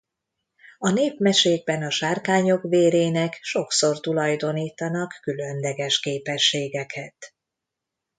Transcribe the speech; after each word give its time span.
A 0.77 0.89
népmesékben 0.89 1.83
a 1.83 1.89
sárkányok 1.89 2.63
vérének 2.63 3.37
sokszor 3.41 3.99
tulajdonítanak 3.99 5.17
különleges 5.21 5.99
képességeket. 5.99 7.33